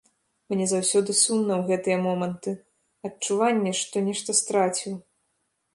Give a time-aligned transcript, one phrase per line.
[0.51, 2.51] Мне заўсёды сумна ў гэтыя моманты,
[3.11, 4.93] адчуванне, што нешта страціў.